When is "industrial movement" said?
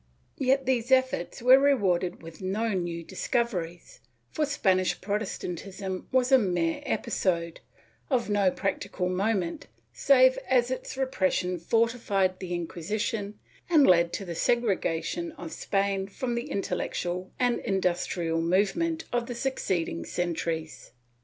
17.59-19.03